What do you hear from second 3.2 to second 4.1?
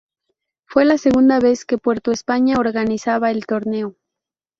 el torneo.